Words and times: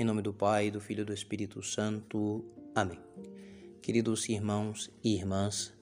Em 0.00 0.04
nome 0.04 0.22
do 0.22 0.32
Pai, 0.32 0.70
do 0.70 0.80
Filho 0.80 1.02
e 1.02 1.04
do 1.04 1.12
Espírito 1.12 1.62
Santo. 1.62 2.42
Amém. 2.74 2.98
Queridos 3.82 4.26
irmãos 4.30 4.90
e 5.04 5.14
irmãs, 5.14 5.74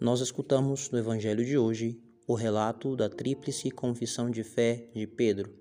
nós 0.00 0.20
escutamos 0.20 0.92
no 0.92 0.98
Evangelho 1.00 1.44
de 1.44 1.58
hoje 1.58 1.98
o 2.24 2.34
relato 2.34 2.94
da 2.94 3.08
tríplice 3.08 3.72
confissão 3.72 4.30
de 4.30 4.44
fé 4.44 4.86
de 4.94 5.08
Pedro. 5.08 5.52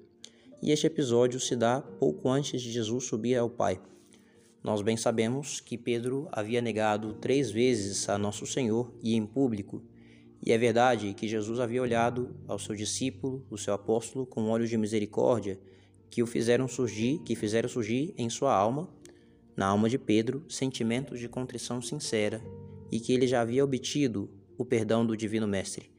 E 0.61 0.71
este 0.71 0.85
episódio 0.85 1.39
se 1.39 1.55
dá 1.55 1.81
pouco 1.81 2.29
antes 2.29 2.61
de 2.61 2.71
Jesus 2.71 3.05
subir 3.05 3.35
ao 3.35 3.49
Pai. 3.49 3.81
Nós 4.63 4.83
bem 4.83 4.95
sabemos 4.95 5.59
que 5.59 5.75
Pedro 5.75 6.27
havia 6.31 6.61
negado 6.61 7.15
três 7.15 7.49
vezes 7.49 8.07
a 8.07 8.15
Nosso 8.19 8.45
Senhor 8.45 8.93
e 9.01 9.15
em 9.15 9.25
público. 9.25 9.81
E 10.45 10.51
é 10.51 10.57
verdade 10.59 11.15
que 11.15 11.27
Jesus 11.27 11.59
havia 11.59 11.81
olhado 11.81 12.35
ao 12.47 12.59
seu 12.59 12.75
discípulo, 12.75 13.43
o 13.49 13.57
seu 13.57 13.73
apóstolo, 13.73 14.23
com 14.23 14.51
olhos 14.51 14.69
de 14.69 14.77
misericórdia 14.77 15.59
que 16.13 16.21
o 16.21 16.27
fizeram 16.27 16.67
surgir, 16.67 17.17
que 17.25 17.35
fizeram 17.35 17.67
surgir 17.67 18.13
em 18.15 18.29
sua 18.29 18.53
alma, 18.53 18.87
na 19.57 19.65
alma 19.65 19.89
de 19.89 19.97
Pedro, 19.97 20.45
sentimentos 20.47 21.19
de 21.19 21.27
contrição 21.27 21.81
sincera 21.81 22.39
e 22.91 22.99
que 22.99 23.13
ele 23.13 23.25
já 23.25 23.41
havia 23.41 23.63
obtido 23.63 24.29
o 24.55 24.63
perdão 24.63 25.03
do 25.03 25.17
divino 25.17 25.47
mestre. 25.47 25.89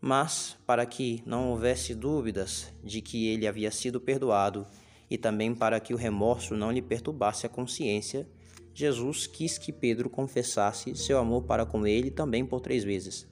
Mas 0.00 0.56
para 0.66 0.84
que 0.84 1.22
não 1.24 1.50
houvesse 1.50 1.94
dúvidas 1.94 2.72
de 2.82 3.00
que 3.00 3.28
ele 3.28 3.46
havia 3.46 3.70
sido 3.70 4.00
perdoado 4.00 4.66
e 5.08 5.16
também 5.16 5.54
para 5.54 5.78
que 5.78 5.94
o 5.94 5.96
remorso 5.96 6.56
não 6.56 6.72
lhe 6.72 6.82
perturbasse 6.82 7.46
a 7.46 7.48
consciência, 7.48 8.28
Jesus 8.74 9.28
quis 9.28 9.58
que 9.58 9.70
Pedro 9.70 10.10
confessasse 10.10 10.96
seu 10.96 11.20
amor 11.20 11.44
para 11.44 11.64
com 11.64 11.86
ele 11.86 12.10
também 12.10 12.44
por 12.44 12.60
três 12.60 12.82
vezes. 12.82 13.28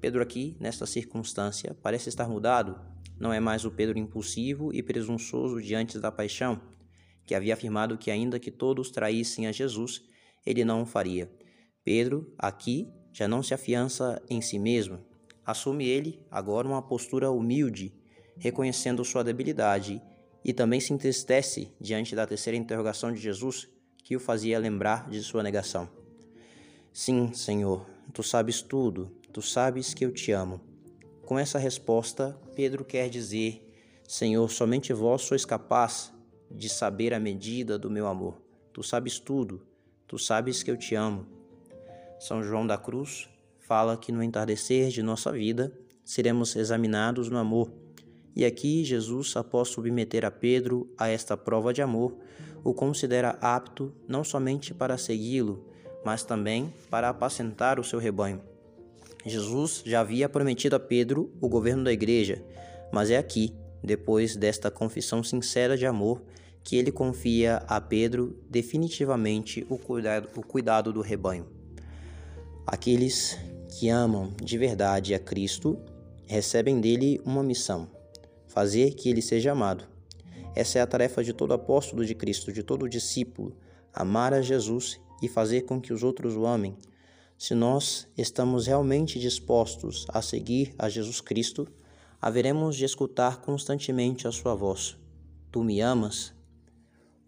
Pedro 0.00 0.20
aqui, 0.20 0.56
nesta 0.58 0.84
circunstância, 0.84 1.76
parece 1.80 2.08
estar 2.08 2.28
mudado 2.28 2.76
não 3.20 3.32
é 3.32 3.38
mais 3.38 3.66
o 3.66 3.70
Pedro 3.70 3.98
impulsivo 3.98 4.72
e 4.72 4.82
presunçoso 4.82 5.60
diante 5.60 5.98
da 5.98 6.10
paixão, 6.10 6.60
que 7.26 7.34
havia 7.34 7.52
afirmado 7.52 7.98
que, 7.98 8.10
ainda 8.10 8.40
que 8.40 8.50
todos 8.50 8.90
traíssem 8.90 9.46
a 9.46 9.52
Jesus, 9.52 10.02
ele 10.44 10.64
não 10.64 10.82
o 10.82 10.86
faria. 10.86 11.30
Pedro, 11.84 12.32
aqui, 12.38 12.88
já 13.12 13.28
não 13.28 13.42
se 13.42 13.52
afiança 13.52 14.22
em 14.28 14.40
si 14.40 14.58
mesmo. 14.58 14.98
Assume 15.44 15.86
ele 15.86 16.24
agora 16.30 16.66
uma 16.66 16.80
postura 16.80 17.30
humilde, 17.30 17.92
reconhecendo 18.38 19.04
sua 19.04 19.22
debilidade, 19.22 20.00
e 20.42 20.54
também 20.54 20.80
se 20.80 20.92
entristece 20.94 21.70
diante 21.78 22.16
da 22.16 22.26
terceira 22.26 22.56
interrogação 22.56 23.12
de 23.12 23.20
Jesus, 23.20 23.68
que 24.02 24.16
o 24.16 24.20
fazia 24.20 24.58
lembrar 24.58 25.10
de 25.10 25.22
sua 25.22 25.42
negação. 25.42 25.90
Sim, 26.90 27.34
Senhor, 27.34 27.86
tu 28.14 28.22
sabes 28.22 28.62
tudo, 28.62 29.14
tu 29.30 29.42
sabes 29.42 29.92
que 29.92 30.04
eu 30.04 30.12
te 30.12 30.32
amo. 30.32 30.69
Com 31.30 31.38
essa 31.38 31.60
resposta, 31.60 32.36
Pedro 32.56 32.84
quer 32.84 33.08
dizer: 33.08 33.64
Senhor, 34.02 34.50
somente 34.50 34.92
vós 34.92 35.22
sois 35.22 35.44
capaz 35.44 36.12
de 36.50 36.68
saber 36.68 37.14
a 37.14 37.20
medida 37.20 37.78
do 37.78 37.88
meu 37.88 38.08
amor. 38.08 38.42
Tu 38.72 38.82
sabes 38.82 39.20
tudo, 39.20 39.62
tu 40.08 40.18
sabes 40.18 40.64
que 40.64 40.72
eu 40.72 40.76
te 40.76 40.96
amo. 40.96 41.24
São 42.18 42.42
João 42.42 42.66
da 42.66 42.76
Cruz 42.76 43.28
fala 43.60 43.96
que 43.96 44.10
no 44.10 44.24
entardecer 44.24 44.88
de 44.88 45.04
nossa 45.04 45.30
vida 45.30 45.72
seremos 46.04 46.56
examinados 46.56 47.28
no 47.28 47.38
amor. 47.38 47.72
E 48.34 48.44
aqui 48.44 48.82
Jesus, 48.82 49.36
após 49.36 49.68
submeter 49.68 50.24
a 50.24 50.32
Pedro 50.32 50.92
a 50.98 51.06
esta 51.06 51.36
prova 51.36 51.72
de 51.72 51.80
amor, 51.80 52.12
o 52.64 52.74
considera 52.74 53.38
apto 53.40 53.94
não 54.08 54.24
somente 54.24 54.74
para 54.74 54.98
segui-lo, 54.98 55.64
mas 56.04 56.24
também 56.24 56.74
para 56.90 57.08
apacentar 57.08 57.78
o 57.78 57.84
seu 57.84 58.00
rebanho. 58.00 58.49
Jesus 59.24 59.82
já 59.84 60.00
havia 60.00 60.28
prometido 60.28 60.76
a 60.76 60.80
Pedro 60.80 61.30
o 61.40 61.48
governo 61.48 61.84
da 61.84 61.92
igreja, 61.92 62.42
mas 62.92 63.10
é 63.10 63.18
aqui, 63.18 63.54
depois 63.82 64.34
desta 64.36 64.70
confissão 64.70 65.22
sincera 65.22 65.76
de 65.76 65.86
amor, 65.86 66.22
que 66.62 66.76
ele 66.76 66.92
confia 66.92 67.56
a 67.66 67.80
Pedro 67.80 68.38
definitivamente 68.48 69.66
o 69.68 69.78
cuidado, 69.78 70.28
o 70.36 70.42
cuidado 70.42 70.92
do 70.92 71.00
rebanho. 71.00 71.46
Aqueles 72.66 73.38
que 73.78 73.88
amam 73.88 74.32
de 74.42 74.58
verdade 74.58 75.14
a 75.14 75.18
Cristo 75.18 75.78
recebem 76.26 76.80
dele 76.80 77.20
uma 77.24 77.42
missão: 77.42 77.88
fazer 78.46 78.94
que 78.94 79.08
ele 79.08 79.22
seja 79.22 79.52
amado. 79.52 79.84
Essa 80.54 80.78
é 80.78 80.82
a 80.82 80.86
tarefa 80.86 81.22
de 81.22 81.32
todo 81.32 81.54
apóstolo 81.54 82.04
de 82.04 82.14
Cristo, 82.14 82.52
de 82.52 82.62
todo 82.62 82.88
discípulo: 82.88 83.56
amar 83.92 84.32
a 84.32 84.42
Jesus 84.42 85.00
e 85.22 85.28
fazer 85.28 85.62
com 85.62 85.80
que 85.80 85.92
os 85.92 86.02
outros 86.02 86.36
o 86.36 86.46
amem, 86.46 86.76
se 87.40 87.54
nós 87.54 88.06
estamos 88.18 88.66
realmente 88.66 89.18
dispostos 89.18 90.04
a 90.10 90.20
seguir 90.20 90.74
a 90.78 90.90
Jesus 90.90 91.22
Cristo, 91.22 91.66
haveremos 92.20 92.76
de 92.76 92.84
escutar 92.84 93.40
constantemente 93.40 94.28
a 94.28 94.30
sua 94.30 94.54
voz. 94.54 94.98
Tu 95.50 95.64
me 95.64 95.80
amas? 95.80 96.34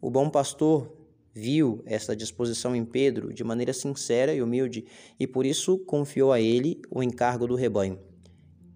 O 0.03 0.11
bom 0.11 0.29
pastor 0.29 0.95
viu 1.33 1.83
essa 1.87 2.15
disposição 2.15 2.77
em 2.77 2.85
Pedro 2.85 3.33
de 3.33 3.43
maneira 3.43 3.73
sincera 3.73 4.35
e 4.35 4.43
humilde 4.43 4.85
e 5.19 5.27
por 5.27 5.47
isso 5.47 5.79
confiou 5.79 6.31
a 6.31 6.39
ele 6.39 6.83
o 6.91 7.03
encargo 7.03 7.47
do 7.47 7.55
rebanho. 7.55 7.99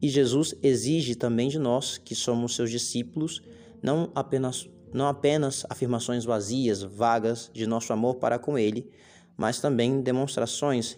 E 0.00 0.08
Jesus 0.08 0.54
exige 0.62 1.14
também 1.14 1.50
de 1.50 1.58
nós, 1.58 1.98
que 1.98 2.14
somos 2.14 2.56
seus 2.56 2.70
discípulos, 2.70 3.42
não 3.82 4.10
apenas 4.14 4.70
não 4.90 5.06
apenas 5.06 5.66
afirmações 5.68 6.24
vazias, 6.24 6.82
vagas 6.82 7.50
de 7.52 7.66
nosso 7.66 7.92
amor 7.92 8.14
para 8.14 8.38
com 8.38 8.58
ele, 8.58 8.90
mas 9.36 9.60
também 9.60 10.00
demonstrações 10.00 10.96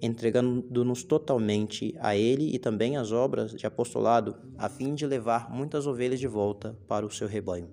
entregando-nos 0.00 1.02
totalmente 1.04 1.94
a 1.98 2.16
Ele 2.16 2.54
e 2.54 2.58
também 2.58 2.96
às 2.96 3.12
obras 3.12 3.52
de 3.52 3.66
apostolado, 3.66 4.36
a 4.56 4.68
fim 4.68 4.94
de 4.94 5.06
levar 5.06 5.50
muitas 5.50 5.86
ovelhas 5.86 6.20
de 6.20 6.26
volta 6.26 6.76
para 6.86 7.06
o 7.06 7.10
seu 7.10 7.28
rebanho. 7.28 7.68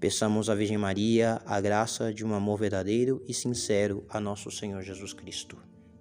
Peçamos 0.00 0.50
à 0.50 0.54
Virgem 0.54 0.76
Maria 0.76 1.40
a 1.46 1.60
graça 1.60 2.12
de 2.12 2.24
um 2.26 2.34
amor 2.34 2.58
verdadeiro 2.58 3.22
e 3.26 3.32
sincero 3.32 4.04
a 4.08 4.20
nosso 4.20 4.50
Senhor 4.50 4.82
Jesus 4.82 5.12
Cristo. 5.12 5.56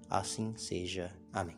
Assim 0.10 0.54
seja. 0.58 1.12
Amém. 1.32 1.58